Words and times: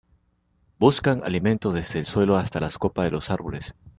Buscan 0.79 1.21
alimento 1.23 1.71
desde 1.71 1.99
el 1.99 2.07
suelo 2.07 2.35
hasta 2.35 2.59
las 2.59 2.79
copas 2.79 3.05
de 3.05 3.11
los 3.11 3.29
árboles. 3.29 3.75